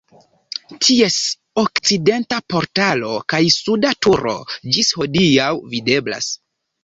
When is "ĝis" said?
4.77-4.89